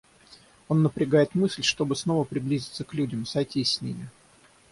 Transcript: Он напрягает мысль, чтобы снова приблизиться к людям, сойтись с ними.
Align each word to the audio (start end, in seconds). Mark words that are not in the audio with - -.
Он 0.67 0.81
напрягает 0.81 1.35
мысль, 1.35 1.61
чтобы 1.61 1.95
снова 1.95 2.23
приблизиться 2.23 2.83
к 2.83 2.95
людям, 2.95 3.23
сойтись 3.27 3.71
с 3.75 3.81
ними. 3.81 4.09